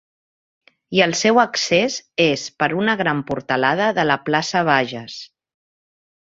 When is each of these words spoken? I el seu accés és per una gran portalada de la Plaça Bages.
I 0.99 1.01
el 1.05 1.11
seu 1.19 1.41
accés 1.41 1.97
és 2.25 2.45
per 2.63 2.69
una 2.79 2.95
gran 3.03 3.21
portalada 3.29 3.91
de 3.99 4.07
la 4.13 4.17
Plaça 4.31 4.65
Bages. 4.71 5.21